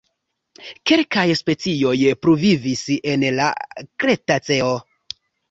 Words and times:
Kelkaj 0.91 1.25
specioj 1.41 1.91
pluvivis 2.27 2.83
en 3.13 3.27
la 3.43 3.51
Kretaceo. 4.01 4.73